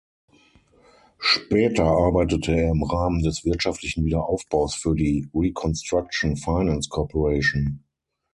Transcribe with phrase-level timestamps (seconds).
[1.19, 7.83] Später arbeitete er im Rahmen des wirtschaftlichen Wiederaufbaus für die Reconstruction Finance Corporation.